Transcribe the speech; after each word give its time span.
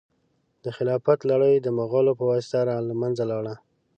د 0.63 0.65
خلافت 0.77 1.19
لړۍ 1.31 1.55
د 1.61 1.67
مغولو 1.77 2.11
په 2.19 2.23
واسطه 2.31 2.59
له 2.89 2.93
منځه 3.01 3.23
ولاړه. 3.25 3.55